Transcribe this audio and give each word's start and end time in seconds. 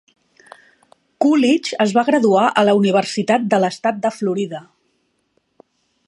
Coolidge 1.25 1.77
es 1.85 1.93
va 1.97 2.05
graduar 2.07 2.47
a 2.61 2.63
la 2.69 2.75
Universitat 2.79 3.45
de 3.53 3.59
l'Estat 3.65 4.03
de 4.07 4.13
Florida. 4.21 4.63